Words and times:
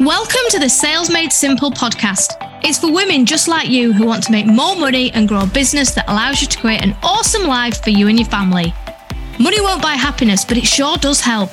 Welcome 0.00 0.42
to 0.50 0.58
the 0.58 0.68
Sales 0.68 1.10
Made 1.10 1.32
Simple 1.32 1.70
podcast. 1.70 2.36
It's 2.62 2.78
for 2.78 2.92
women 2.92 3.24
just 3.24 3.48
like 3.48 3.70
you 3.70 3.94
who 3.94 4.04
want 4.04 4.22
to 4.24 4.30
make 4.30 4.44
more 4.44 4.76
money 4.76 5.10
and 5.12 5.26
grow 5.26 5.40
a 5.40 5.46
business 5.46 5.92
that 5.94 6.06
allows 6.06 6.42
you 6.42 6.46
to 6.48 6.58
create 6.58 6.82
an 6.84 6.94
awesome 7.02 7.44
life 7.44 7.82
for 7.82 7.88
you 7.88 8.08
and 8.08 8.18
your 8.18 8.28
family. 8.28 8.74
Money 9.40 9.58
won't 9.62 9.80
buy 9.80 9.94
happiness, 9.94 10.44
but 10.44 10.58
it 10.58 10.66
sure 10.66 10.98
does 10.98 11.22
help. 11.22 11.48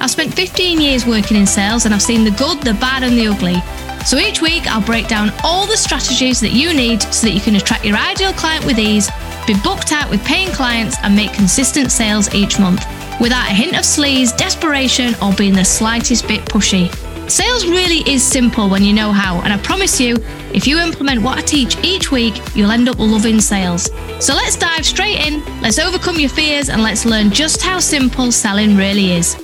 I've 0.00 0.10
spent 0.10 0.34
15 0.34 0.80
years 0.80 1.06
working 1.06 1.36
in 1.36 1.46
sales 1.46 1.84
and 1.84 1.94
I've 1.94 2.02
seen 2.02 2.24
the 2.24 2.32
good, 2.32 2.60
the 2.62 2.74
bad, 2.74 3.04
and 3.04 3.16
the 3.16 3.28
ugly. 3.28 3.60
So 4.04 4.18
each 4.18 4.42
week, 4.42 4.66
I'll 4.66 4.84
break 4.84 5.06
down 5.06 5.30
all 5.44 5.64
the 5.64 5.76
strategies 5.76 6.40
that 6.40 6.50
you 6.50 6.74
need 6.74 7.00
so 7.00 7.28
that 7.28 7.32
you 7.32 7.40
can 7.40 7.54
attract 7.54 7.84
your 7.84 7.96
ideal 7.96 8.32
client 8.32 8.66
with 8.66 8.80
ease, 8.80 9.08
be 9.46 9.54
booked 9.62 9.92
out 9.92 10.10
with 10.10 10.24
paying 10.24 10.48
clients, 10.48 10.96
and 11.04 11.14
make 11.14 11.32
consistent 11.32 11.92
sales 11.92 12.34
each 12.34 12.58
month 12.58 12.84
without 13.20 13.48
a 13.48 13.54
hint 13.54 13.74
of 13.74 13.84
sleaze, 13.84 14.36
desperation, 14.36 15.14
or 15.22 15.32
being 15.34 15.54
the 15.54 15.64
slightest 15.64 16.26
bit 16.26 16.44
pushy. 16.46 16.92
Sales 17.28 17.66
really 17.66 18.00
is 18.06 18.22
simple 18.22 18.68
when 18.68 18.84
you 18.84 18.92
know 18.92 19.10
how, 19.10 19.40
and 19.40 19.52
I 19.52 19.56
promise 19.56 19.98
you, 19.98 20.16
if 20.52 20.66
you 20.66 20.78
implement 20.78 21.22
what 21.22 21.38
I 21.38 21.40
teach 21.40 21.82
each 21.82 22.12
week, 22.12 22.34
you'll 22.54 22.70
end 22.70 22.86
up 22.86 22.98
loving 22.98 23.40
sales. 23.40 23.84
So 24.20 24.34
let's 24.34 24.56
dive 24.56 24.84
straight 24.84 25.26
in, 25.26 25.42
let's 25.62 25.78
overcome 25.78 26.20
your 26.20 26.28
fears, 26.28 26.68
and 26.68 26.82
let's 26.82 27.06
learn 27.06 27.30
just 27.30 27.62
how 27.62 27.78
simple 27.78 28.30
selling 28.30 28.76
really 28.76 29.12
is. 29.12 29.42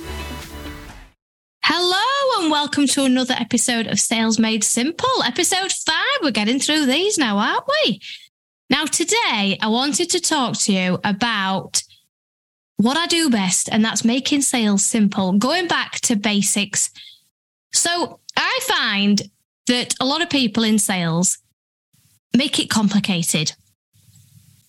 Hello, 1.65 2.43
and 2.43 2.51
welcome 2.51 2.85
to 2.85 3.03
another 3.03 3.33
episode 3.33 3.87
of 3.87 3.99
Sales 3.99 4.37
Made 4.37 4.63
Simple, 4.63 5.23
episode 5.25 5.71
five. 5.71 6.19
We're 6.21 6.29
getting 6.29 6.59
through 6.59 6.85
these 6.85 7.17
now, 7.17 7.39
aren't 7.39 7.65
we? 7.83 7.99
Now, 8.69 8.85
today, 8.85 9.57
I 9.59 9.67
wanted 9.69 10.11
to 10.11 10.19
talk 10.19 10.55
to 10.59 10.71
you 10.71 10.99
about 11.03 11.81
what 12.77 12.95
I 12.95 13.07
do 13.07 13.31
best, 13.31 13.69
and 13.71 13.83
that's 13.83 14.05
making 14.05 14.43
sales 14.43 14.85
simple, 14.85 15.33
going 15.33 15.67
back 15.67 15.93
to 16.01 16.15
basics 16.15 16.91
so 17.73 18.19
I 18.35 18.59
find 18.63 19.21
that 19.67 19.95
a 19.99 20.05
lot 20.05 20.21
of 20.21 20.29
people 20.29 20.63
in 20.63 20.79
sales 20.79 21.37
make 22.35 22.59
it 22.59 22.69
complicated. 22.69 23.53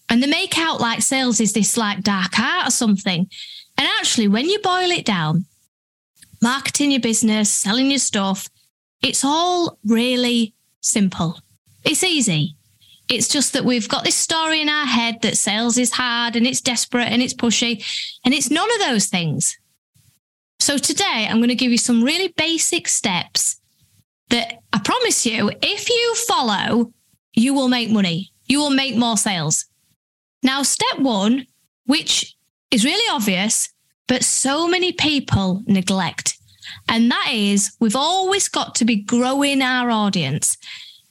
And 0.09 0.23
they 0.23 0.27
make 0.27 0.59
out 0.59 0.81
like 0.81 1.03
sales 1.03 1.41
is 1.41 1.53
this 1.53 1.77
like 1.77 2.03
dark 2.03 2.39
art 2.39 2.69
or 2.69 2.71
something. 2.71 3.29
And 3.79 3.89
actually, 3.99 4.29
when 4.29 4.47
you 4.49 4.59
boil 4.59 4.91
it 4.91 5.05
down, 5.05 5.47
marketing 6.43 6.91
your 6.91 7.01
business, 7.01 7.51
selling 7.51 7.91
your 7.91 7.99
stuff, 7.99 8.49
it's 9.03 9.25
all 9.25 9.79
really 9.85 10.55
simple. 10.81 11.41
It's 11.85 12.05
easy. 12.05 12.57
It's 13.09 13.29
just 13.29 13.53
that 13.55 13.65
we've 13.65 13.89
got 13.89 14.05
this 14.05 14.15
story 14.15 14.61
in 14.61 14.69
our 14.69 14.87
head 14.87 15.23
that 15.23 15.37
sales 15.37 15.79
is 15.79 15.93
hard 15.93 16.37
and 16.37 16.47
it's 16.47 16.61
desperate 16.61 17.09
and 17.09 17.23
it's 17.23 17.35
pushy. 17.35 17.85
And 18.25 18.35
it's 18.35 18.51
none 18.51 18.71
of 18.73 18.81
those 18.81 19.07
things. 19.07 19.59
So 20.63 20.79
today 20.79 21.27
I'm 21.29 21.39
going 21.39 21.49
to 21.49 21.57
give 21.57 21.73
you 21.73 21.77
some 21.77 22.05
really 22.05 22.33
basic 22.37 22.87
steps 22.87 23.61
that 24.31 24.61
I 24.73 24.79
promise 24.79 25.27
you, 25.27 25.51
if 25.61 25.91
you 25.91 26.15
follow, 26.29 26.93
you 27.35 27.53
will 27.53 27.67
make 27.67 27.91
money. 27.91 28.31
You 28.47 28.61
will 28.61 28.71
make 28.71 28.95
more 28.95 29.17
sales. 29.17 29.65
Now, 30.45 30.63
step 30.63 31.01
one, 31.01 31.47
which 31.87 32.37
is 32.71 32.85
really 32.85 33.05
obvious, 33.11 33.71
but 34.07 34.23
so 34.23 34.69
many 34.69 34.93
people 34.93 35.65
neglect. 35.67 36.39
And 36.89 37.11
that 37.11 37.31
is 37.33 37.77
we've 37.81 37.97
always 37.97 38.49
got 38.49 38.77
to 38.77 38.85
be 38.85 39.03
growing 39.03 39.63
our 39.63 39.91
audience 39.91 40.57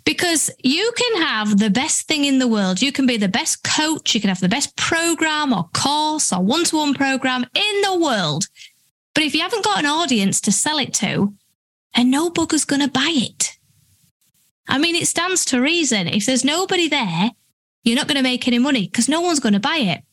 because 0.06 0.50
you 0.64 0.94
can 0.96 1.24
have 1.24 1.60
the 1.60 1.70
best 1.70 2.08
thing 2.08 2.24
in 2.24 2.40
the 2.40 2.48
world. 2.48 2.82
You 2.82 2.94
can 2.94 3.06
be 3.06 3.18
the 3.18 3.28
best 3.28 3.66
coach. 3.66 4.16
You 4.16 4.22
can 4.22 4.30
have 4.30 4.40
the 4.40 4.48
best 4.48 4.78
program 4.78 5.52
or 5.52 5.70
course 5.74 6.32
or 6.32 6.42
one 6.42 6.64
to 6.66 6.78
one 6.78 6.94
program 6.94 7.46
in 7.54 7.82
the 7.82 8.00
world. 8.00 8.46
But 9.14 9.24
if 9.24 9.36
you 9.36 9.42
haven't 9.42 9.66
got 9.66 9.80
an 9.80 9.86
audience 9.86 10.42
to 10.42 10.52
sell 10.52 10.78
it 10.78 10.94
to, 10.96 11.34
and 11.94 12.10
no 12.10 12.30
bugger's 12.30 12.66
going 12.66 12.82
to 12.82 12.88
buy 12.88 13.12
it. 13.12 13.58
I 14.68 14.78
mean, 14.78 14.96
it 14.96 15.08
stands 15.08 15.44
to 15.46 15.62
reason. 15.62 16.08
If 16.08 16.26
there's 16.26 16.46
nobody 16.46 16.88
there, 16.88 17.32
you're 17.84 17.96
not 17.96 18.08
going 18.08 18.18
to 18.18 18.24
make 18.24 18.48
any 18.48 18.60
money 18.60 18.86
because 18.86 19.10
no 19.10 19.22
one's 19.22 19.40
going 19.40 19.54
to 19.54 19.60
buy 19.60 19.78
it. 19.78 20.04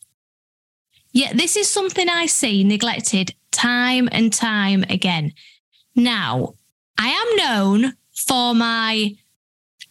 Yet 1.12 1.36
this 1.36 1.56
is 1.56 1.70
something 1.70 2.08
I 2.08 2.26
see 2.26 2.64
neglected 2.64 3.34
time 3.50 4.08
and 4.10 4.32
time 4.32 4.84
again. 4.88 5.32
Now, 5.94 6.54
I 6.98 7.08
am 7.08 7.36
known 7.36 7.94
for 8.14 8.54
my 8.54 9.14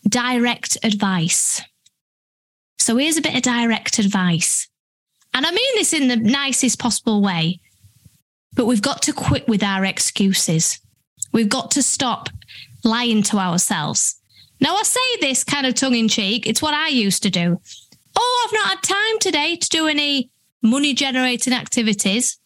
direct 0.08 0.78
advice. 0.84 1.62
So 2.78 2.98
here's 2.98 3.18
a 3.18 3.22
bit 3.22 3.36
of 3.36 3.42
direct 3.42 4.00
advice. 4.00 4.68
And 5.34 5.46
I 5.46 5.52
mean 5.52 5.76
this 5.76 5.94
in 5.94 6.08
the 6.08 6.16
nicest 6.16 6.80
possible 6.80 7.22
way. 7.22 7.60
But 8.58 8.66
we've 8.66 8.82
got 8.82 9.02
to 9.04 9.14
quit 9.14 9.48
with 9.48 9.64
our 9.64 9.86
excuses. 9.86 10.80
We've 11.32 11.48
got 11.48 11.72
to 11.72 11.84
stop 11.84 12.28
lying 12.84 13.22
to 13.24 13.38
ourselves. 13.38 14.20
Now, 14.60 14.76
I 14.76 14.84
say 14.84 15.00
this 15.22 15.44
kind 15.44 15.68
of 15.68 15.76
tongue 15.76 15.96
in 15.96 16.08
cheek. 16.08 16.48
It's 16.48 16.62
what 16.62 16.74
I 16.74 16.88
used 16.88 17.22
to 17.24 17.30
do. 17.30 17.62
Oh, 18.16 18.46
I've 18.46 18.54
not 18.54 18.70
had 18.70 18.84
time 18.84 19.20
today 19.20 19.56
to 19.56 19.70
do 19.70 19.88
any 19.88 20.32
money 20.64 20.96
generating 20.96 21.54
activities. 21.54 22.40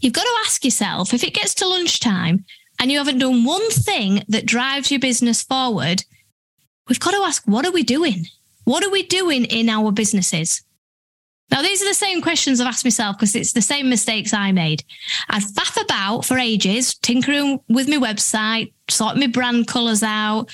You've 0.00 0.12
got 0.12 0.22
to 0.22 0.36
ask 0.46 0.64
yourself 0.64 1.12
if 1.12 1.24
it 1.24 1.34
gets 1.34 1.54
to 1.56 1.68
lunchtime 1.68 2.44
and 2.78 2.92
you 2.92 2.98
haven't 2.98 3.18
done 3.18 3.44
one 3.44 3.68
thing 3.70 4.22
that 4.28 4.46
drives 4.46 4.92
your 4.92 5.00
business 5.00 5.42
forward, 5.42 6.04
we've 6.88 7.00
got 7.00 7.10
to 7.10 7.22
ask, 7.24 7.42
what 7.46 7.66
are 7.66 7.72
we 7.72 7.82
doing? 7.82 8.26
What 8.62 8.84
are 8.84 8.90
we 8.90 9.02
doing 9.02 9.44
in 9.44 9.68
our 9.68 9.90
businesses? 9.90 10.62
Now, 11.50 11.62
these 11.62 11.82
are 11.82 11.88
the 11.88 11.94
same 11.94 12.20
questions 12.20 12.60
I've 12.60 12.66
asked 12.66 12.84
myself 12.84 13.16
because 13.16 13.36
it's 13.36 13.52
the 13.52 13.62
same 13.62 13.88
mistakes 13.88 14.32
I 14.32 14.50
made. 14.50 14.82
I'd 15.28 15.42
faff 15.42 15.80
about 15.82 16.24
for 16.24 16.38
ages, 16.38 16.94
tinkering 16.96 17.60
with 17.68 17.88
my 17.88 17.96
website, 17.96 18.72
sorting 18.88 19.20
my 19.20 19.26
brand 19.26 19.66
colours 19.66 20.02
out. 20.02 20.50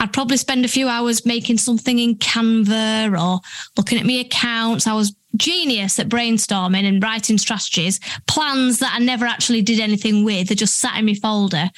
I'd 0.00 0.12
probably 0.12 0.36
spend 0.36 0.64
a 0.64 0.68
few 0.68 0.88
hours 0.88 1.26
making 1.26 1.58
something 1.58 1.98
in 1.98 2.16
Canva 2.16 3.20
or 3.20 3.40
looking 3.76 3.98
at 3.98 4.06
my 4.06 4.14
accounts. 4.14 4.86
I 4.86 4.94
was 4.94 5.14
genius 5.36 5.98
at 5.98 6.08
brainstorming 6.08 6.84
and 6.84 7.02
writing 7.02 7.38
strategies, 7.38 8.00
plans 8.26 8.78
that 8.78 8.94
I 8.94 8.98
never 8.98 9.26
actually 9.26 9.62
did 9.62 9.80
anything 9.80 10.24
with. 10.24 10.48
They 10.48 10.54
just 10.54 10.78
sat 10.78 10.98
in 10.98 11.06
my 11.06 11.14
folder. 11.14 11.70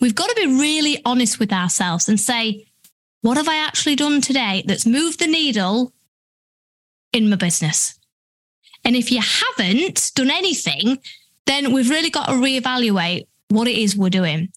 We've 0.00 0.14
got 0.14 0.28
to 0.28 0.34
be 0.34 0.46
really 0.46 1.00
honest 1.04 1.38
with 1.38 1.52
ourselves 1.52 2.08
and 2.08 2.20
say, 2.20 2.66
what 3.22 3.38
have 3.38 3.48
I 3.48 3.56
actually 3.56 3.96
done 3.96 4.20
today 4.20 4.62
that's 4.66 4.86
moved 4.86 5.18
the 5.18 5.26
needle 5.26 5.92
in 7.16 7.30
my 7.30 7.36
business. 7.36 7.98
And 8.84 8.94
if 8.94 9.10
you 9.10 9.20
haven't 9.20 10.12
done 10.14 10.30
anything, 10.30 10.98
then 11.46 11.72
we've 11.72 11.90
really 11.90 12.10
got 12.10 12.26
to 12.26 12.32
reevaluate 12.32 13.26
what 13.48 13.68
it 13.68 13.76
is 13.76 13.96
we're 13.96 14.10
doing. 14.10 14.48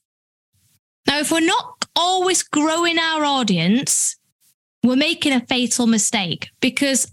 Now, 1.08 1.20
if 1.20 1.32
we're 1.32 1.40
not 1.40 1.86
always 1.96 2.44
growing 2.44 3.00
our 3.00 3.24
audience, 3.24 4.16
we're 4.84 4.96
making 4.96 5.34
a 5.34 5.46
fatal 5.46 5.88
mistake 5.88 6.50
because 6.62 7.12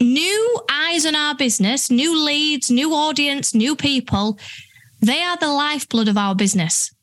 new 0.00 0.60
eyes 0.70 1.06
on 1.06 1.14
our 1.14 1.34
business, 1.34 1.90
new 1.90 2.24
leads, 2.24 2.70
new 2.70 2.94
audience, 2.94 3.54
new 3.54 3.74
people, 3.74 4.38
they 5.00 5.22
are 5.22 5.36
the 5.36 5.48
lifeblood 5.48 6.08
of 6.08 6.16
our 6.16 6.34
business. 6.34 6.94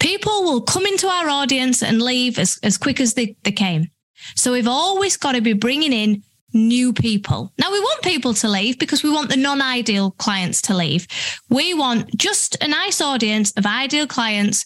People 0.00 0.44
will 0.44 0.62
come 0.62 0.86
into 0.86 1.08
our 1.08 1.28
audience 1.28 1.82
and 1.82 2.00
leave 2.00 2.38
as, 2.38 2.58
as 2.62 2.78
quick 2.78 3.00
as 3.00 3.14
they, 3.14 3.36
they 3.42 3.52
came. 3.52 3.88
So 4.36 4.52
we've 4.52 4.68
always 4.68 5.16
got 5.16 5.32
to 5.32 5.40
be 5.40 5.52
bringing 5.52 5.92
in 5.92 6.22
new 6.52 6.92
people. 6.92 7.52
Now, 7.58 7.70
we 7.70 7.80
want 7.80 8.02
people 8.02 8.34
to 8.34 8.48
leave 8.48 8.78
because 8.78 9.02
we 9.02 9.10
want 9.10 9.30
the 9.30 9.36
non 9.36 9.60
ideal 9.60 10.12
clients 10.12 10.62
to 10.62 10.76
leave. 10.76 11.06
We 11.48 11.74
want 11.74 12.16
just 12.16 12.62
a 12.62 12.68
nice 12.68 13.00
audience 13.00 13.52
of 13.52 13.66
ideal 13.66 14.06
clients 14.06 14.64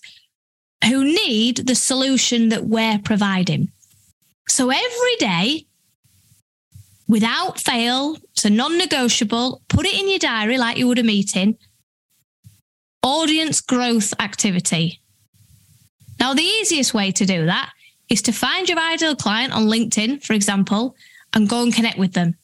who 0.84 1.04
need 1.04 1.66
the 1.66 1.74
solution 1.74 2.48
that 2.50 2.64
we're 2.64 2.98
providing. 2.98 3.70
So 4.48 4.70
every 4.70 5.16
day, 5.18 5.66
without 7.08 7.60
fail, 7.60 8.16
it's 8.32 8.44
a 8.44 8.50
non 8.50 8.78
negotiable, 8.78 9.62
put 9.68 9.86
it 9.86 9.98
in 9.98 10.08
your 10.08 10.18
diary 10.18 10.58
like 10.58 10.76
you 10.76 10.88
would 10.88 10.98
a 10.98 11.04
meeting. 11.04 11.56
Audience 13.02 13.60
growth 13.60 14.14
activity. 14.20 15.00
Now, 16.20 16.34
the 16.34 16.42
easiest 16.42 16.94
way 16.94 17.10
to 17.10 17.26
do 17.26 17.46
that 17.46 17.72
is 18.08 18.22
to 18.22 18.32
find 18.32 18.68
your 18.68 18.78
ideal 18.78 19.16
client 19.16 19.52
on 19.52 19.66
LinkedIn, 19.66 20.22
for 20.22 20.34
example, 20.34 20.94
and 21.34 21.48
go 21.48 21.62
and 21.62 21.74
connect 21.74 21.98
with 21.98 22.12
them. 22.12 22.36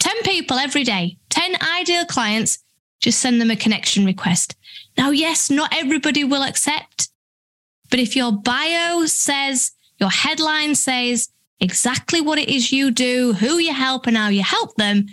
10 0.00 0.22
people 0.24 0.58
every 0.58 0.84
day, 0.84 1.16
10 1.30 1.56
ideal 1.78 2.04
clients, 2.04 2.58
just 3.00 3.20
send 3.20 3.40
them 3.40 3.50
a 3.50 3.56
connection 3.56 4.04
request. 4.04 4.56
Now, 4.98 5.10
yes, 5.10 5.50
not 5.50 5.74
everybody 5.76 6.24
will 6.24 6.42
accept, 6.42 7.08
but 7.90 8.00
if 8.00 8.16
your 8.16 8.32
bio 8.32 9.06
says, 9.06 9.72
your 9.98 10.10
headline 10.10 10.74
says 10.74 11.28
exactly 11.60 12.20
what 12.20 12.38
it 12.38 12.48
is 12.48 12.72
you 12.72 12.90
do, 12.90 13.32
who 13.34 13.58
you 13.58 13.72
help, 13.72 14.06
and 14.06 14.16
how 14.16 14.28
you 14.28 14.42
help 14.42 14.74
them, 14.76 15.06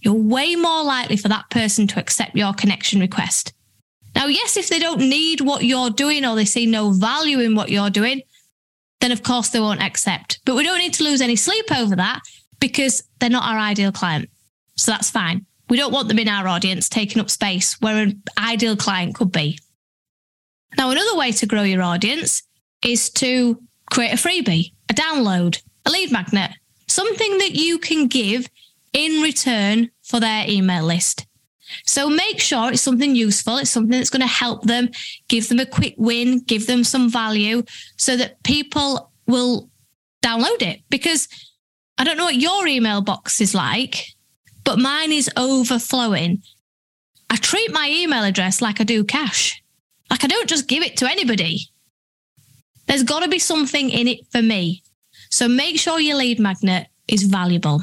you're 0.00 0.14
way 0.14 0.56
more 0.56 0.82
likely 0.82 1.16
for 1.16 1.28
that 1.28 1.50
person 1.50 1.86
to 1.88 2.00
accept 2.00 2.34
your 2.34 2.54
connection 2.54 3.00
request. 3.00 3.52
Now, 4.14 4.26
yes, 4.26 4.56
if 4.56 4.68
they 4.68 4.78
don't 4.78 5.00
need 5.00 5.40
what 5.40 5.64
you're 5.64 5.90
doing 5.90 6.24
or 6.24 6.34
they 6.34 6.44
see 6.44 6.66
no 6.66 6.90
value 6.90 7.40
in 7.40 7.54
what 7.54 7.68
you're 7.68 7.90
doing, 7.90 8.22
then 9.00 9.12
of 9.12 9.22
course 9.22 9.50
they 9.50 9.60
won't 9.60 9.82
accept. 9.82 10.40
But 10.44 10.56
we 10.56 10.64
don't 10.64 10.78
need 10.78 10.94
to 10.94 11.04
lose 11.04 11.20
any 11.20 11.36
sleep 11.36 11.70
over 11.70 11.96
that 11.96 12.20
because 12.60 13.02
they're 13.18 13.30
not 13.30 13.50
our 13.50 13.58
ideal 13.58 13.92
client. 13.92 14.28
So 14.76 14.92
that's 14.92 15.10
fine. 15.10 15.46
We 15.68 15.76
don't 15.76 15.92
want 15.92 16.08
them 16.08 16.18
in 16.18 16.28
our 16.28 16.48
audience 16.48 16.88
taking 16.88 17.20
up 17.20 17.30
space 17.30 17.80
where 17.80 17.96
an 18.02 18.22
ideal 18.38 18.76
client 18.76 19.14
could 19.14 19.32
be. 19.32 19.58
Now, 20.76 20.90
another 20.90 21.16
way 21.16 21.32
to 21.32 21.46
grow 21.46 21.62
your 21.62 21.82
audience 21.82 22.42
is 22.84 23.10
to 23.10 23.60
create 23.90 24.12
a 24.12 24.16
freebie, 24.16 24.72
a 24.88 24.94
download, 24.94 25.60
a 25.86 25.90
lead 25.90 26.12
magnet, 26.12 26.52
something 26.86 27.38
that 27.38 27.52
you 27.52 27.78
can 27.78 28.06
give 28.06 28.48
in 28.92 29.22
return 29.22 29.90
for 30.02 30.20
their 30.20 30.44
email 30.48 30.84
list. 30.84 31.26
So 31.86 32.08
make 32.08 32.40
sure 32.40 32.72
it's 32.72 32.82
something 32.82 33.14
useful. 33.14 33.58
It's 33.58 33.70
something 33.70 33.96
that's 33.96 34.10
going 34.10 34.22
to 34.22 34.26
help 34.26 34.64
them, 34.64 34.90
give 35.28 35.48
them 35.48 35.60
a 35.60 35.66
quick 35.66 35.94
win, 35.96 36.40
give 36.40 36.66
them 36.66 36.82
some 36.82 37.08
value 37.08 37.62
so 37.96 38.16
that 38.16 38.42
people 38.42 39.12
will 39.26 39.70
download 40.22 40.62
it. 40.62 40.80
Because 40.90 41.28
I 42.00 42.04
don't 42.04 42.16
know 42.16 42.24
what 42.24 42.40
your 42.40 42.66
email 42.66 43.02
box 43.02 43.42
is 43.42 43.54
like, 43.54 44.06
but 44.64 44.78
mine 44.78 45.12
is 45.12 45.28
overflowing. 45.36 46.42
I 47.28 47.36
treat 47.36 47.70
my 47.72 47.90
email 47.90 48.24
address 48.24 48.62
like 48.62 48.80
I 48.80 48.84
do 48.84 49.04
cash. 49.04 49.62
Like 50.08 50.24
I 50.24 50.26
don't 50.26 50.48
just 50.48 50.66
give 50.66 50.82
it 50.82 50.96
to 50.96 51.10
anybody. 51.10 51.60
There's 52.86 53.02
got 53.02 53.20
to 53.20 53.28
be 53.28 53.38
something 53.38 53.90
in 53.90 54.08
it 54.08 54.20
for 54.32 54.40
me. 54.40 54.82
So 55.28 55.46
make 55.46 55.78
sure 55.78 56.00
your 56.00 56.16
lead 56.16 56.40
magnet 56.40 56.86
is 57.06 57.24
valuable. 57.24 57.82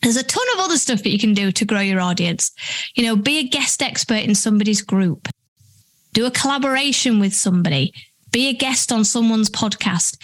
There's 0.00 0.16
a 0.16 0.22
ton 0.22 0.46
of 0.54 0.60
other 0.60 0.78
stuff 0.78 1.02
that 1.02 1.10
you 1.10 1.18
can 1.18 1.34
do 1.34 1.52
to 1.52 1.64
grow 1.66 1.80
your 1.80 2.00
audience. 2.00 2.50
You 2.94 3.04
know, 3.04 3.14
be 3.14 3.40
a 3.40 3.48
guest 3.48 3.82
expert 3.82 4.24
in 4.24 4.34
somebody's 4.34 4.80
group, 4.80 5.28
do 6.14 6.24
a 6.24 6.30
collaboration 6.30 7.20
with 7.20 7.34
somebody, 7.34 7.92
be 8.32 8.48
a 8.48 8.54
guest 8.54 8.90
on 8.90 9.04
someone's 9.04 9.50
podcast. 9.50 10.16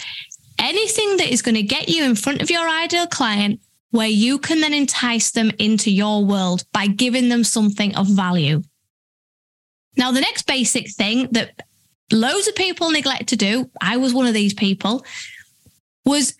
Anything 0.58 1.16
that 1.16 1.32
is 1.32 1.42
going 1.42 1.54
to 1.54 1.62
get 1.62 1.88
you 1.88 2.04
in 2.04 2.14
front 2.14 2.42
of 2.42 2.50
your 2.50 2.68
ideal 2.68 3.06
client 3.06 3.60
where 3.90 4.08
you 4.08 4.38
can 4.38 4.60
then 4.60 4.72
entice 4.72 5.30
them 5.30 5.50
into 5.58 5.90
your 5.90 6.24
world 6.24 6.64
by 6.72 6.86
giving 6.86 7.28
them 7.28 7.44
something 7.44 7.94
of 7.94 8.06
value. 8.06 8.62
Now, 9.96 10.12
the 10.12 10.20
next 10.20 10.46
basic 10.46 10.90
thing 10.90 11.28
that 11.32 11.60
loads 12.10 12.48
of 12.48 12.54
people 12.54 12.90
neglect 12.90 13.28
to 13.28 13.36
do, 13.36 13.70
I 13.80 13.98
was 13.98 14.14
one 14.14 14.26
of 14.26 14.34
these 14.34 14.54
people, 14.54 15.04
was 16.06 16.34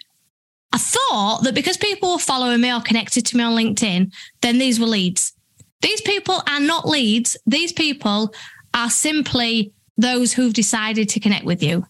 I 0.72 0.78
thought 0.78 1.40
that 1.42 1.54
because 1.54 1.76
people 1.76 2.12
were 2.12 2.18
following 2.18 2.62
me 2.62 2.72
or 2.72 2.80
connected 2.80 3.26
to 3.26 3.36
me 3.36 3.44
on 3.44 3.54
LinkedIn, 3.54 4.12
then 4.40 4.58
these 4.58 4.80
were 4.80 4.86
leads. 4.86 5.34
These 5.82 6.00
people 6.00 6.42
are 6.48 6.60
not 6.60 6.88
leads. 6.88 7.36
These 7.46 7.72
people 7.72 8.32
are 8.72 8.88
simply 8.88 9.72
those 9.98 10.32
who've 10.32 10.54
decided 10.54 11.10
to 11.10 11.20
connect 11.20 11.44
with 11.44 11.62
you. 11.62 11.84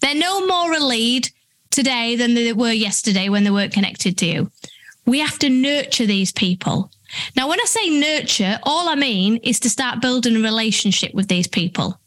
They're 0.00 0.16
no 0.16 0.44
more 0.46 0.72
a 0.72 0.80
lead 0.80 1.28
today 1.74 2.16
than 2.16 2.34
they 2.34 2.52
were 2.52 2.72
yesterday 2.72 3.28
when 3.28 3.44
they 3.44 3.50
weren't 3.50 3.72
connected 3.72 4.16
to 4.18 4.26
you. 4.26 4.50
We 5.06 5.18
have 5.18 5.38
to 5.40 5.50
nurture 5.50 6.06
these 6.06 6.32
people. 6.32 6.90
Now, 7.36 7.48
when 7.48 7.60
I 7.60 7.64
say 7.64 7.90
nurture, 7.90 8.58
all 8.62 8.88
I 8.88 8.94
mean 8.94 9.36
is 9.38 9.60
to 9.60 9.70
start 9.70 10.00
building 10.00 10.36
a 10.36 10.40
relationship 10.40 11.12
with 11.14 11.28
these 11.28 11.46
people, 11.46 11.98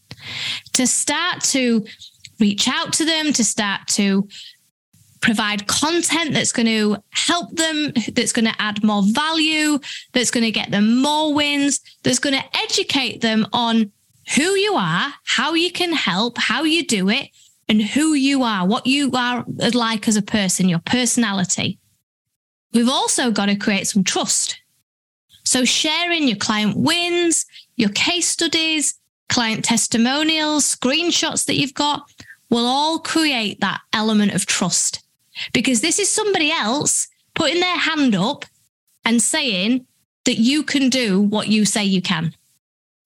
to 0.74 0.88
start 0.88 1.42
to 1.46 1.86
reach 2.40 2.68
out 2.68 2.94
to 2.94 3.06
them, 3.06 3.34
to 3.34 3.44
start 3.44 3.88
to 3.90 4.28
provide 5.22 5.68
content 5.68 6.34
that's 6.34 6.52
going 6.52 6.68
to 6.68 6.98
help 7.10 7.52
them, 7.52 7.92
that's 8.14 8.32
going 8.32 8.46
to 8.46 8.62
add 8.62 8.84
more 8.84 9.04
value, 9.04 9.80
that's 10.14 10.32
going 10.32 10.44
to 10.44 10.52
get 10.52 10.72
them 10.72 11.02
more 11.02 11.34
wins, 11.34 11.82
that's 12.04 12.20
going 12.20 12.36
to 12.36 12.58
educate 12.64 13.22
them 13.22 13.46
on 13.54 13.92
who 14.36 14.56
you 14.56 14.74
are, 14.74 15.14
how 15.26 15.54
you 15.54 15.72
can 15.72 15.94
help, 15.94 16.38
how 16.38 16.64
you 16.64 16.86
do 16.86 17.10
it, 17.10 17.30
and 17.70 17.82
who 17.82 18.14
you 18.14 18.44
are, 18.44 18.66
what 18.66 18.88
you 18.88 19.12
are 19.14 19.44
like 19.74 20.08
as 20.08 20.16
a 20.16 20.22
person, 20.22 20.70
your 20.70 20.82
personality. 20.86 21.80
We've 22.74 22.90
also 22.90 23.32
got 23.32 23.48
to 23.48 23.56
create 23.56 23.88
some 23.88 24.04
trust. 24.04 24.60
So 25.44 25.66
sharing 25.66 26.28
your 26.28 26.38
client 26.38 26.76
wins, 26.78 27.46
your 27.76 27.90
case 27.90 28.28
studies, 28.28 28.96
client 29.30 29.66
testimonials, 29.66 30.76
screenshots 30.76 31.46
that 31.46 31.56
you've 31.56 31.74
got 31.74 32.10
will 32.50 32.66
all 32.66 33.00
create 33.00 33.60
that 33.62 33.82
element 33.94 34.34
of 34.34 34.46
trust 34.46 35.04
because 35.54 35.82
this 35.82 36.00
is 36.00 36.10
somebody 36.10 36.52
else 36.52 37.08
putting 37.36 37.60
their 37.60 37.78
hand 37.78 38.16
up 38.16 38.46
and 39.06 39.22
saying 39.22 39.86
that 40.26 40.38
you 40.38 40.64
can 40.64 40.90
do 40.90 41.22
what 41.22 41.48
you 41.48 41.66
say 41.66 41.84
you 41.84 42.02
can. 42.02 42.34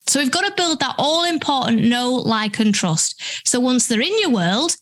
So 0.07 0.19
we've 0.19 0.31
got 0.31 0.45
to 0.45 0.53
build 0.55 0.79
that 0.79 0.95
all 0.97 1.23
important 1.23 1.83
know, 1.83 2.11
like, 2.13 2.59
and 2.59 2.73
trust. 2.73 3.21
So 3.47 3.59
once 3.59 3.87
they're 3.87 4.01
in 4.01 4.19
your 4.19 4.31
world, 4.31 4.75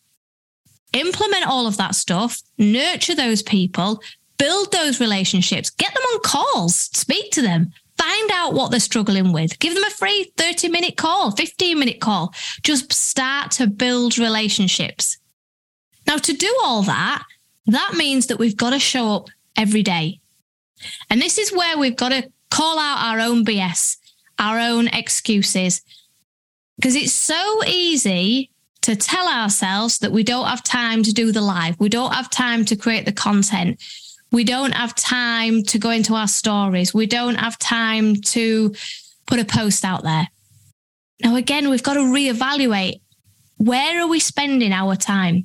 implement 0.93 1.47
all 1.47 1.67
of 1.67 1.77
that 1.77 1.95
stuff, 1.95 2.41
nurture 2.57 3.15
those 3.15 3.43
people, 3.43 4.01
build 4.37 4.71
those 4.71 4.99
relationships, 4.99 5.69
get 5.69 5.93
them 5.93 6.03
on 6.03 6.19
calls, 6.21 6.75
speak 6.75 7.31
to 7.33 7.41
them, 7.41 7.71
find 7.97 8.31
out 8.31 8.53
what 8.53 8.71
they're 8.71 8.79
struggling 8.79 9.33
with, 9.33 9.59
give 9.59 9.75
them 9.75 9.83
a 9.83 9.89
free 9.89 10.31
30 10.37 10.69
minute 10.69 10.97
call, 10.97 11.31
15 11.31 11.77
minute 11.77 11.99
call. 11.99 12.33
Just 12.63 12.91
start 12.93 13.51
to 13.51 13.67
build 13.67 14.17
relationships. 14.17 15.17
Now, 16.07 16.17
to 16.17 16.33
do 16.33 16.51
all 16.63 16.81
that, 16.83 17.23
that 17.67 17.93
means 17.95 18.27
that 18.27 18.39
we've 18.39 18.57
got 18.57 18.71
to 18.71 18.79
show 18.79 19.15
up 19.15 19.29
every 19.55 19.83
day. 19.83 20.21
And 21.09 21.21
this 21.21 21.37
is 21.37 21.51
where 21.51 21.77
we've 21.77 21.95
got 21.95 22.09
to 22.09 22.31
call 22.49 22.79
out 22.79 22.97
our 22.99 23.19
own 23.19 23.45
BS, 23.45 23.97
our 24.39 24.59
own 24.59 24.87
excuses, 24.87 25.81
because 26.77 26.95
it's 26.95 27.13
so 27.13 27.61
easy 27.67 28.51
to 28.81 28.95
tell 28.95 29.27
ourselves 29.27 29.99
that 29.99 30.11
we 30.11 30.23
don't 30.23 30.47
have 30.47 30.63
time 30.63 31.03
to 31.03 31.13
do 31.13 31.31
the 31.31 31.41
live, 31.41 31.79
we 31.79 31.89
don't 31.89 32.13
have 32.13 32.29
time 32.29 32.65
to 32.65 32.75
create 32.75 33.05
the 33.05 33.11
content, 33.11 33.83
we 34.31 34.43
don't 34.43 34.71
have 34.71 34.95
time 34.95 35.63
to 35.63 35.77
go 35.77 35.89
into 35.89 36.15
our 36.15 36.27
stories, 36.27 36.93
we 36.93 37.05
don't 37.05 37.35
have 37.35 37.59
time 37.59 38.15
to 38.15 38.73
put 39.25 39.39
a 39.39 39.45
post 39.45 39.83
out 39.83 40.03
there. 40.03 40.27
Now, 41.21 41.35
again, 41.35 41.69
we've 41.69 41.83
got 41.83 41.95
to 41.95 41.99
reevaluate. 41.99 43.01
Where 43.57 44.01
are 44.01 44.07
we 44.07 44.21
spending 44.21 44.71
our 44.71 44.95
time? 44.95 45.43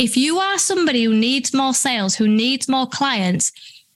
if 0.00 0.16
you 0.16 0.38
are 0.38 0.58
somebody 0.58 1.04
who 1.04 1.14
needs 1.14 1.52
more 1.52 1.74
sales, 1.74 2.14
who 2.16 2.26
needs 2.26 2.68
more 2.68 2.86
clients, 2.86 3.52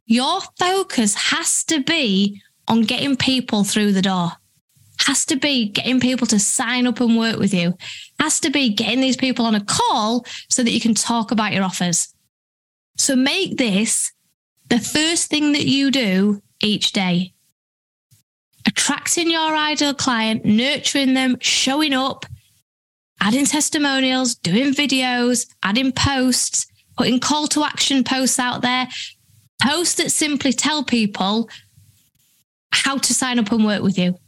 your 0.07 0.41
focus 0.59 1.15
has 1.15 1.65
to 1.65 1.83
be 1.83 2.43
on 2.69 2.83
getting 2.83 3.17
people 3.17 3.65
through 3.65 3.93
the 3.93 4.03
door. 4.03 4.33
Has 5.01 5.25
to 5.27 5.37
be 5.37 5.69
getting 5.69 6.01
people 6.01 6.27
to 6.29 6.39
sign 6.39 6.87
up 6.87 7.01
and 7.01 7.19
work 7.19 7.39
with 7.39 7.53
you. 7.53 7.77
Has 8.21 8.41
to 8.41 8.51
be 8.51 8.71
getting 8.71 9.01
these 9.01 9.17
people 9.17 9.45
on 9.45 9.55
a 9.55 9.65
call 9.65 10.25
so 10.49 10.63
that 10.63 10.71
you 10.71 10.81
can 10.81 10.95
talk 10.95 11.31
about 11.31 11.53
your 11.53 11.65
offers. 11.65 12.15
So 12.97 13.17
make 13.17 13.57
this 13.57 14.13
the 14.69 14.79
first 14.79 15.29
thing 15.29 15.53
that 15.53 15.67
you 15.67 15.91
do 15.91 16.43
each 16.63 16.93
day. 16.93 17.35
Attracting 18.67 19.31
your 19.31 19.55
ideal 19.55 19.95
client, 19.95 20.45
nurturing 20.45 21.13
them, 21.13 21.37
showing 21.41 21.93
up, 21.93 22.25
adding 23.21 23.45
testimonials, 23.45 24.37
doing 24.37 24.73
videos, 24.73 25.47
adding 25.63 25.93
posts, 25.93 26.67
putting 26.97 27.21
call 27.21 27.47
to 27.49 27.65
action 27.65 28.05
posts 28.05 28.39
out 28.39 28.63
there, 28.63 28.89
posts 29.61 29.97
that 29.97 30.11
simply 30.11 30.53
tell 30.53 30.83
people 30.83 31.49
how 32.85 32.99
to 32.99 33.15
sign 33.15 33.39
up 33.39 33.51
and 33.51 33.65
work 33.65 33.83
with 33.83 33.99
you. 33.99 34.19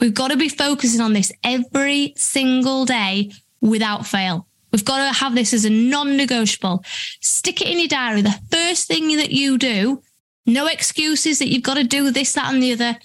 We've 0.00 0.14
got 0.14 0.30
to 0.30 0.36
be 0.36 0.48
focusing 0.48 1.02
on 1.02 1.12
this 1.12 1.30
every 1.44 2.14
single 2.16 2.84
day 2.86 3.30
without 3.60 4.06
fail. 4.06 4.48
We've 4.72 4.84
got 4.84 5.06
to 5.06 5.18
have 5.18 5.34
this 5.34 5.52
as 5.52 5.64
a 5.64 5.70
non 5.70 6.16
negotiable. 6.16 6.82
Stick 7.20 7.60
it 7.60 7.68
in 7.68 7.78
your 7.78 7.88
diary. 7.88 8.22
The 8.22 8.40
first 8.50 8.88
thing 8.88 9.16
that 9.18 9.30
you 9.30 9.58
do, 9.58 10.02
no 10.46 10.66
excuses 10.66 11.38
that 11.38 11.48
you've 11.48 11.62
got 11.62 11.74
to 11.74 11.84
do 11.84 12.10
this, 12.10 12.32
that, 12.32 12.52
and 12.52 12.62
the 12.62 12.72
other. 12.72 12.96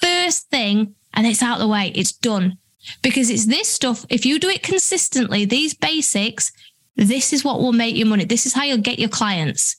First 0.00 0.48
thing, 0.48 0.94
and 1.12 1.26
it's 1.26 1.42
out 1.42 1.58
the 1.58 1.68
way, 1.68 1.92
it's 1.94 2.12
done 2.12 2.56
because 3.02 3.30
it's 3.30 3.46
this 3.46 3.68
stuff. 3.68 4.06
If 4.08 4.24
you 4.24 4.38
do 4.38 4.48
it 4.48 4.62
consistently, 4.62 5.44
these 5.44 5.74
basics, 5.74 6.52
this 6.96 7.32
is 7.32 7.44
what 7.44 7.60
will 7.60 7.72
make 7.72 7.96
you 7.96 8.06
money. 8.06 8.24
This 8.24 8.46
is 8.46 8.54
how 8.54 8.62
you'll 8.62 8.78
get 8.78 8.98
your 8.98 9.10
clients. 9.10 9.76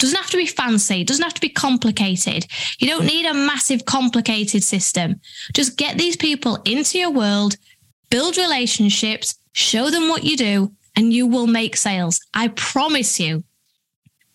Doesn't 0.00 0.16
have 0.16 0.30
to 0.30 0.38
be 0.38 0.46
fancy, 0.46 1.04
doesn't 1.04 1.22
have 1.22 1.34
to 1.34 1.40
be 1.42 1.50
complicated. 1.50 2.46
You 2.78 2.88
don't 2.88 3.04
need 3.04 3.26
a 3.26 3.34
massive, 3.34 3.84
complicated 3.84 4.64
system. 4.64 5.20
Just 5.52 5.76
get 5.76 5.98
these 5.98 6.16
people 6.16 6.56
into 6.64 6.98
your 6.98 7.10
world, 7.10 7.56
build 8.08 8.38
relationships, 8.38 9.34
show 9.52 9.90
them 9.90 10.08
what 10.08 10.24
you 10.24 10.38
do, 10.38 10.72
and 10.96 11.12
you 11.12 11.26
will 11.26 11.46
make 11.46 11.76
sales. 11.76 12.18
I 12.32 12.48
promise 12.48 13.20
you. 13.20 13.44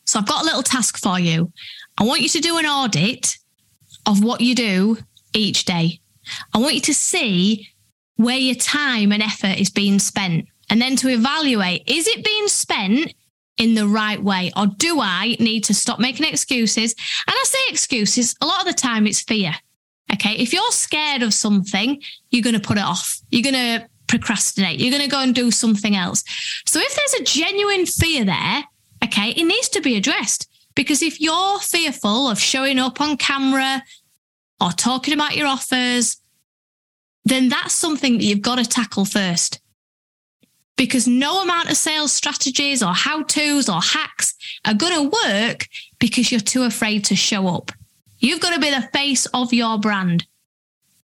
So 0.05 0.19
I've 0.19 0.27
got 0.27 0.43
a 0.43 0.45
little 0.45 0.61
task 0.61 0.99
for 0.99 1.19
you. 1.19 1.51
I 1.97 2.03
want 2.03 2.21
you 2.21 2.29
to 2.29 2.39
do 2.39 2.59
an 2.59 2.65
audit 2.67 3.35
of 4.05 4.23
what 4.23 4.41
you 4.41 4.53
do 4.53 4.99
each 5.33 5.65
day. 5.65 5.99
I 6.53 6.59
want 6.59 6.75
you 6.75 6.81
to 6.81 6.93
see 6.93 7.69
where 8.17 8.37
your 8.37 8.55
time 8.55 9.11
and 9.11 9.23
effort 9.23 9.59
is 9.59 9.71
being 9.71 9.97
spent. 9.97 10.45
And 10.69 10.79
then 10.79 10.95
to 10.97 11.09
evaluate 11.09 11.83
is 11.87 12.07
it 12.07 12.23
being 12.23 12.47
spent 12.49 13.15
in 13.57 13.73
the 13.73 13.87
right 13.87 14.21
way? 14.21 14.51
Or 14.55 14.67
do 14.67 14.99
I 15.01 15.35
need 15.39 15.63
to 15.65 15.73
stop 15.73 15.99
making 15.99 16.25
excuses? 16.25 16.93
And 17.27 17.35
I 17.35 17.43
say 17.45 17.59
excuses, 17.69 18.35
a 18.41 18.45
lot 18.45 18.61
of 18.61 18.67
the 18.67 18.73
time 18.73 19.07
it's 19.07 19.21
fear. 19.21 19.53
Okay. 20.13 20.33
If 20.33 20.53
you're 20.53 20.71
scared 20.71 21.23
of 21.23 21.33
something, 21.33 22.01
you're 22.29 22.43
going 22.43 22.53
to 22.53 22.59
put 22.59 22.77
it 22.77 22.83
off. 22.83 23.19
You're 23.31 23.51
going 23.51 23.53
to 23.55 23.87
procrastinate. 24.07 24.79
You're 24.79 24.91
going 24.91 25.03
to 25.03 25.09
go 25.09 25.21
and 25.21 25.33
do 25.33 25.49
something 25.49 25.95
else. 25.95 26.23
So 26.65 26.79
if 26.79 26.95
there's 26.95 27.21
a 27.21 27.23
genuine 27.23 27.85
fear 27.85 28.23
there, 28.23 28.63
okay, 29.03 29.29
it 29.29 29.43
needs 29.43 29.69
to 29.69 29.81
be 29.81 29.95
addressed. 29.95 30.49
Because 30.75 31.01
if 31.01 31.19
you're 31.19 31.59
fearful 31.59 32.29
of 32.29 32.39
showing 32.39 32.79
up 32.79 33.01
on 33.01 33.17
camera 33.17 33.81
or 34.61 34.71
talking 34.71 35.13
about 35.13 35.35
your 35.35 35.47
offers 35.47 36.17
then 37.25 37.49
that's 37.49 37.73
something 37.73 38.17
that 38.17 38.23
you've 38.23 38.41
got 38.41 38.57
to 38.57 38.65
tackle 38.65 39.03
first. 39.03 39.59
Because 40.77 41.07
no 41.07 41.41
amount 41.41 41.69
of 41.69 41.77
sales 41.77 42.11
strategies 42.11 42.83
or 42.83 42.93
how 42.93 43.23
to's 43.23 43.69
or 43.69 43.81
hacks 43.81 44.33
are 44.65 44.73
going 44.73 44.93
to 44.93 45.17
work 45.27 45.67
because 45.99 46.31
you're 46.31 46.41
too 46.41 46.63
afraid 46.63 47.05
to 47.05 47.15
show 47.15 47.47
up. 47.47 47.71
You've 48.19 48.41
got 48.41 48.53
to 48.53 48.59
be 48.59 48.69
the 48.69 48.89
face 48.93 49.25
of 49.27 49.53
your 49.53 49.77
brand. 49.77 50.25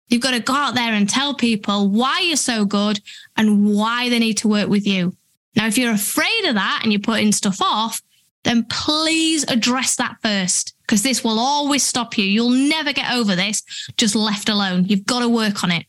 You've 0.08 0.22
got 0.22 0.32
to 0.32 0.40
go 0.40 0.54
out 0.54 0.74
there 0.74 0.92
and 0.92 1.08
tell 1.08 1.34
people 1.34 1.88
why 1.88 2.20
you're 2.20 2.36
so 2.36 2.64
good 2.64 3.00
and 3.36 3.74
why 3.74 4.08
they 4.08 4.18
need 4.18 4.38
to 4.38 4.48
work 4.48 4.68
with 4.68 4.86
you. 4.86 5.14
Now, 5.56 5.66
if 5.66 5.78
you're 5.78 5.92
afraid 5.92 6.46
of 6.46 6.54
that 6.54 6.80
and 6.82 6.92
you're 6.92 7.00
putting 7.00 7.32
stuff 7.32 7.62
off, 7.62 8.02
then 8.42 8.64
please 8.64 9.44
address 9.44 9.96
that 9.96 10.16
first 10.22 10.74
because 10.82 11.02
this 11.02 11.22
will 11.22 11.38
always 11.38 11.82
stop 11.82 12.18
you. 12.18 12.24
You'll 12.24 12.50
never 12.50 12.92
get 12.92 13.12
over 13.12 13.36
this 13.36 13.62
just 13.96 14.16
left 14.16 14.48
alone. 14.48 14.86
You've 14.86 15.06
got 15.06 15.20
to 15.20 15.28
work 15.28 15.62
on 15.62 15.70
it 15.70 15.86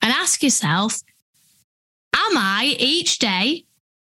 and 0.00 0.12
ask 0.12 0.42
yourself, 0.42 1.02
am 2.14 2.36
I 2.36 2.76
each 2.78 3.18
day 3.18 3.64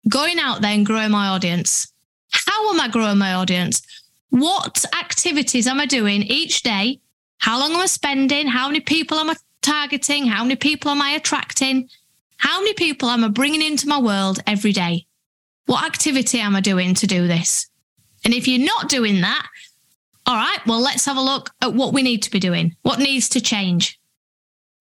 going 0.09 0.39
out 0.39 0.61
there 0.61 0.71
and 0.71 0.85
growing 0.85 1.11
my 1.11 1.27
audience? 1.27 1.91
How 2.31 2.71
am 2.71 2.79
I 2.79 2.87
growing 2.87 3.17
my 3.17 3.33
audience? 3.33 3.81
What 4.29 4.83
activities 4.97 5.67
am 5.67 5.79
I 5.79 5.85
doing 5.85 6.23
each 6.23 6.63
day? 6.63 6.99
How 7.39 7.59
long 7.59 7.71
am 7.73 7.79
I 7.79 7.85
spending? 7.85 8.47
How 8.47 8.67
many 8.67 8.79
people 8.79 9.17
am 9.17 9.29
I 9.29 9.35
targeting? 9.61 10.27
How 10.27 10.43
many 10.43 10.55
people 10.55 10.91
am 10.91 11.01
I 11.01 11.11
attracting? 11.11 11.89
How 12.37 12.59
many 12.59 12.73
people 12.73 13.09
am 13.09 13.23
I 13.23 13.29
bringing 13.29 13.61
into 13.61 13.87
my 13.87 13.99
world 13.99 14.39
every 14.45 14.73
day? 14.73 15.05
What 15.65 15.83
activity 15.83 16.39
am 16.39 16.55
I 16.55 16.61
doing 16.61 16.93
to 16.95 17.07
do 17.07 17.27
this? 17.27 17.67
And 18.23 18.33
if 18.33 18.47
you're 18.47 18.65
not 18.65 18.89
doing 18.89 19.21
that, 19.21 19.47
all 20.25 20.35
right, 20.35 20.59
well, 20.65 20.81
let's 20.81 21.05
have 21.05 21.17
a 21.17 21.21
look 21.21 21.51
at 21.61 21.73
what 21.73 21.93
we 21.93 22.01
need 22.01 22.23
to 22.23 22.31
be 22.31 22.39
doing. 22.39 22.75
What 22.81 22.99
needs 22.99 23.29
to 23.29 23.41
change? 23.41 23.99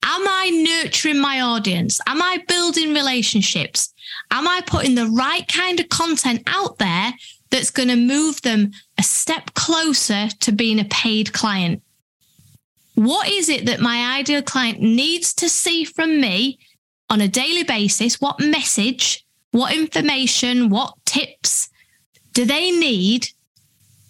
Am 0.02 0.26
I 0.26 0.50
nurturing 0.50 1.18
my 1.18 1.40
audience? 1.40 2.00
Am 2.06 2.22
I 2.22 2.44
building 2.48 2.94
relationships? 2.94 3.92
Am 4.30 4.46
I 4.46 4.62
putting 4.66 4.94
the 4.94 5.06
right 5.06 5.46
kind 5.48 5.80
of 5.80 5.88
content 5.88 6.42
out 6.46 6.78
there 6.78 7.12
that's 7.50 7.70
going 7.70 7.88
to 7.88 7.96
move 7.96 8.40
them 8.42 8.70
a 8.98 9.02
step 9.02 9.54
closer 9.54 10.28
to 10.40 10.52
being 10.52 10.78
a 10.80 10.84
paid 10.84 11.32
client? 11.32 11.82
What 12.94 13.28
is 13.28 13.48
it 13.48 13.66
that 13.66 13.80
my 13.80 14.18
ideal 14.18 14.42
client 14.42 14.80
needs 14.80 15.34
to 15.34 15.48
see 15.48 15.84
from 15.84 16.20
me 16.20 16.58
on 17.10 17.20
a 17.20 17.28
daily 17.28 17.62
basis? 17.62 18.20
What 18.20 18.40
message, 18.40 19.24
what 19.50 19.74
information, 19.74 20.70
what 20.70 20.94
tips 21.04 21.68
do 22.32 22.44
they 22.44 22.70
need 22.70 23.28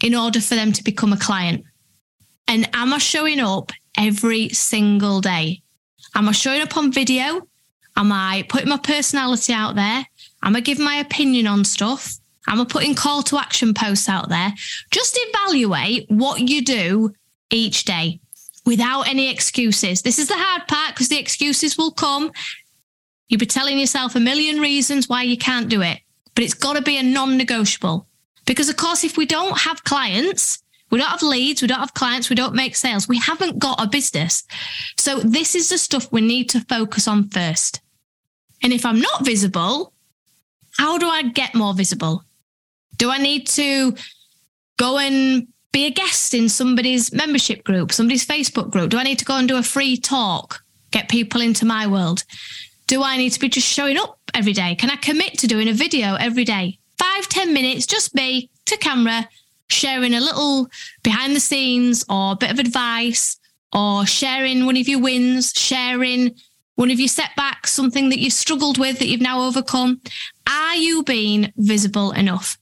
in 0.02 0.14
order 0.14 0.40
for 0.40 0.54
them 0.54 0.72
to 0.72 0.84
become 0.84 1.12
a 1.12 1.18
client? 1.18 1.64
And 2.48 2.68
am 2.74 2.92
I 2.92 2.98
showing 2.98 3.40
up 3.40 3.72
every 3.96 4.50
single 4.50 5.20
day? 5.20 5.62
Am 6.16 6.30
I 6.30 6.32
showing 6.32 6.62
up 6.62 6.78
on 6.78 6.90
video? 6.90 7.46
Am 7.94 8.10
I 8.10 8.46
putting 8.48 8.70
my 8.70 8.78
personality 8.78 9.52
out 9.52 9.74
there? 9.74 10.02
Am 10.42 10.56
I 10.56 10.60
giving 10.60 10.84
my 10.84 10.94
opinion 10.96 11.46
on 11.46 11.62
stuff? 11.62 12.16
Am 12.48 12.58
I 12.58 12.64
putting 12.64 12.94
call 12.94 13.22
to 13.24 13.38
action 13.38 13.74
posts 13.74 14.08
out 14.08 14.30
there? 14.30 14.50
Just 14.90 15.18
evaluate 15.20 16.06
what 16.08 16.40
you 16.40 16.64
do 16.64 17.12
each 17.50 17.84
day 17.84 18.20
without 18.64 19.02
any 19.02 19.30
excuses. 19.30 20.00
This 20.00 20.18
is 20.18 20.28
the 20.28 20.38
hard 20.38 20.66
part 20.66 20.94
because 20.94 21.10
the 21.10 21.18
excuses 21.18 21.76
will 21.76 21.92
come. 21.92 22.32
You'll 23.28 23.38
be 23.38 23.44
telling 23.44 23.78
yourself 23.78 24.16
a 24.16 24.20
million 24.20 24.58
reasons 24.58 25.10
why 25.10 25.22
you 25.22 25.36
can't 25.36 25.68
do 25.68 25.82
it, 25.82 25.98
but 26.34 26.44
it's 26.44 26.54
got 26.54 26.76
to 26.76 26.82
be 26.82 26.96
a 26.96 27.02
non 27.02 27.36
negotiable. 27.36 28.06
Because, 28.46 28.70
of 28.70 28.76
course, 28.78 29.04
if 29.04 29.18
we 29.18 29.26
don't 29.26 29.58
have 29.58 29.84
clients, 29.84 30.62
we 30.90 30.98
don't 30.98 31.10
have 31.10 31.22
leads, 31.22 31.62
we 31.62 31.68
don't 31.68 31.80
have 31.80 31.94
clients, 31.94 32.30
we 32.30 32.36
don't 32.36 32.54
make 32.54 32.76
sales, 32.76 33.08
we 33.08 33.18
haven't 33.18 33.58
got 33.58 33.82
a 33.82 33.88
business. 33.88 34.44
So, 34.96 35.18
this 35.20 35.54
is 35.54 35.68
the 35.68 35.78
stuff 35.78 36.10
we 36.10 36.20
need 36.20 36.48
to 36.50 36.60
focus 36.60 37.08
on 37.08 37.28
first. 37.28 37.80
And 38.62 38.72
if 38.72 38.86
I'm 38.86 39.00
not 39.00 39.24
visible, 39.24 39.92
how 40.76 40.98
do 40.98 41.08
I 41.08 41.22
get 41.22 41.54
more 41.54 41.74
visible? 41.74 42.22
Do 42.96 43.10
I 43.10 43.18
need 43.18 43.46
to 43.48 43.94
go 44.78 44.98
and 44.98 45.48
be 45.72 45.86
a 45.86 45.90
guest 45.90 46.32
in 46.34 46.48
somebody's 46.48 47.12
membership 47.12 47.64
group, 47.64 47.92
somebody's 47.92 48.26
Facebook 48.26 48.70
group? 48.70 48.90
Do 48.90 48.98
I 48.98 49.02
need 49.02 49.18
to 49.18 49.24
go 49.24 49.36
and 49.36 49.46
do 49.46 49.58
a 49.58 49.62
free 49.62 49.96
talk, 49.96 50.62
get 50.90 51.08
people 51.08 51.40
into 51.40 51.66
my 51.66 51.86
world? 51.86 52.24
Do 52.86 53.02
I 53.02 53.16
need 53.16 53.30
to 53.30 53.40
be 53.40 53.48
just 53.48 53.68
showing 53.68 53.98
up 53.98 54.18
every 54.32 54.52
day? 54.52 54.74
Can 54.76 54.90
I 54.90 54.96
commit 54.96 55.38
to 55.38 55.46
doing 55.46 55.68
a 55.68 55.72
video 55.72 56.14
every 56.14 56.44
day? 56.44 56.78
five 56.98 57.28
ten 57.28 57.52
minutes, 57.52 57.86
just 57.86 58.14
me 58.14 58.50
to 58.66 58.76
camera, 58.76 59.28
sharing 59.68 60.14
a 60.14 60.20
little 60.20 60.68
behind 61.02 61.34
the 61.34 61.40
scenes 61.40 62.04
or 62.08 62.32
a 62.32 62.36
bit 62.36 62.50
of 62.50 62.58
advice 62.58 63.38
or 63.72 64.06
sharing 64.06 64.66
one 64.66 64.76
of 64.76 64.88
your 64.88 65.00
wins, 65.00 65.52
sharing 65.54 66.34
one 66.76 66.90
of 66.90 67.00
your 67.00 67.08
setbacks, 67.08 67.72
something 67.72 68.10
that 68.10 68.20
you 68.20 68.30
struggled 68.30 68.78
with 68.78 68.98
that 68.98 69.06
you've 69.06 69.20
now 69.20 69.42
overcome. 69.42 70.00
Are 70.48 70.76
you 70.76 71.02
being 71.02 71.52
visible 71.56 72.12
enough? 72.12 72.58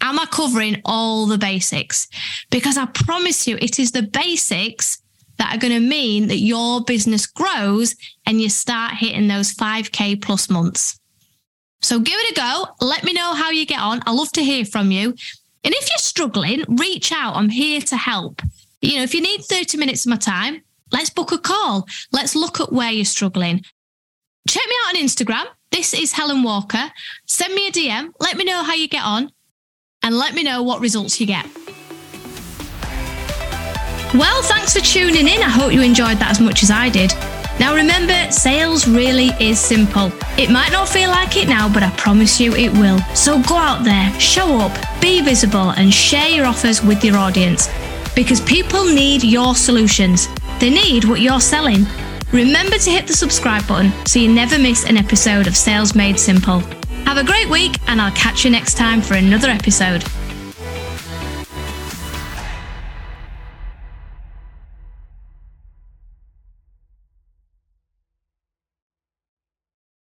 Am 0.00 0.18
I 0.18 0.26
covering 0.26 0.80
all 0.84 1.26
the 1.26 1.38
basics? 1.38 2.08
Because 2.50 2.76
I 2.76 2.86
promise 2.86 3.46
you, 3.46 3.56
it 3.60 3.78
is 3.78 3.92
the 3.92 4.02
basics 4.02 5.00
that 5.38 5.54
are 5.54 5.58
going 5.58 5.72
to 5.72 5.80
mean 5.80 6.28
that 6.28 6.38
your 6.38 6.82
business 6.82 7.26
grows 7.26 7.94
and 8.26 8.40
you 8.40 8.48
start 8.48 8.94
hitting 8.94 9.28
those 9.28 9.54
5K 9.54 10.20
plus 10.20 10.50
months. 10.50 10.98
So 11.80 11.98
give 11.98 12.14
it 12.16 12.32
a 12.32 12.40
go. 12.40 12.66
Let 12.80 13.02
me 13.04 13.12
know 13.12 13.34
how 13.34 13.50
you 13.50 13.66
get 13.66 13.80
on. 13.80 14.02
I 14.06 14.12
love 14.12 14.30
to 14.32 14.44
hear 14.44 14.64
from 14.64 14.90
you. 14.90 15.14
And 15.64 15.74
if 15.74 15.88
you're 15.88 15.98
struggling, 15.98 16.64
reach 16.68 17.12
out. 17.12 17.36
I'm 17.36 17.48
here 17.48 17.80
to 17.80 17.96
help. 17.96 18.42
You 18.80 18.96
know, 18.96 19.02
if 19.02 19.14
you 19.14 19.20
need 19.20 19.44
30 19.44 19.78
minutes 19.78 20.04
of 20.04 20.10
my 20.10 20.16
time, 20.16 20.62
let's 20.90 21.10
book 21.10 21.30
a 21.30 21.38
call. 21.38 21.86
Let's 22.10 22.34
look 22.34 22.60
at 22.60 22.72
where 22.72 22.90
you're 22.90 23.04
struggling. 23.04 23.62
Check 24.48 24.64
me 24.68 24.74
out 24.84 24.96
on 24.96 25.02
Instagram. 25.02 25.44
This 25.70 25.94
is 25.94 26.12
Helen 26.12 26.42
Walker. 26.42 26.90
Send 27.26 27.54
me 27.54 27.68
a 27.68 27.70
DM. 27.70 28.12
Let 28.18 28.36
me 28.36 28.44
know 28.44 28.64
how 28.64 28.74
you 28.74 28.88
get 28.88 29.04
on 29.04 29.30
and 30.02 30.18
let 30.18 30.34
me 30.34 30.42
know 30.42 30.62
what 30.62 30.80
results 30.80 31.20
you 31.20 31.26
get. 31.26 31.46
Well, 34.14 34.42
thanks 34.42 34.74
for 34.74 34.80
tuning 34.80 35.28
in. 35.28 35.42
I 35.42 35.48
hope 35.48 35.72
you 35.72 35.80
enjoyed 35.80 36.18
that 36.18 36.32
as 36.32 36.40
much 36.40 36.62
as 36.62 36.70
I 36.70 36.90
did. 36.90 37.14
Now 37.60 37.74
remember, 37.74 38.30
sales 38.30 38.88
really 38.88 39.30
is 39.38 39.58
simple. 39.60 40.10
It 40.38 40.50
might 40.50 40.72
not 40.72 40.88
feel 40.88 41.10
like 41.10 41.36
it 41.36 41.48
now, 41.48 41.72
but 41.72 41.82
I 41.82 41.90
promise 41.90 42.40
you 42.40 42.54
it 42.54 42.72
will. 42.72 42.98
So 43.14 43.42
go 43.42 43.56
out 43.56 43.84
there, 43.84 44.18
show 44.18 44.58
up, 44.58 44.76
be 45.00 45.20
visible, 45.20 45.70
and 45.70 45.92
share 45.92 46.28
your 46.28 46.46
offers 46.46 46.82
with 46.82 47.04
your 47.04 47.16
audience. 47.16 47.68
Because 48.14 48.40
people 48.40 48.84
need 48.84 49.22
your 49.22 49.54
solutions. 49.54 50.28
They 50.58 50.70
need 50.70 51.04
what 51.04 51.20
you're 51.20 51.40
selling. 51.40 51.86
Remember 52.32 52.78
to 52.78 52.90
hit 52.90 53.06
the 53.06 53.12
subscribe 53.12 53.66
button 53.66 53.92
so 54.06 54.18
you 54.18 54.32
never 54.32 54.58
miss 54.58 54.84
an 54.84 54.96
episode 54.96 55.46
of 55.46 55.56
Sales 55.56 55.94
Made 55.94 56.18
Simple. 56.18 56.60
Have 57.04 57.18
a 57.18 57.24
great 57.24 57.48
week, 57.50 57.76
and 57.88 58.00
I'll 58.00 58.12
catch 58.12 58.44
you 58.44 58.50
next 58.50 58.76
time 58.76 59.02
for 59.02 59.14
another 59.14 59.48
episode. 59.48 60.02